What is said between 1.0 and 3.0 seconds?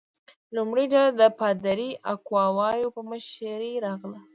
د پادري اکواویوا